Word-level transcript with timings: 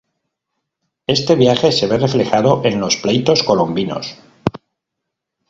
Este 1.05 1.35
viaje 1.35 1.71
se 1.71 1.85
ve 1.85 1.99
reflejado 1.99 2.63
en 2.65 2.79
los 2.79 2.97
"Pleitos 2.97 3.43
Colombinos". 3.43 4.17